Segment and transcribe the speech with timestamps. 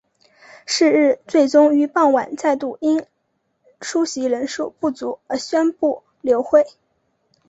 [0.65, 3.05] 是日最终于傍晚再度因
[3.79, 6.65] 出席人数不足而宣布流会。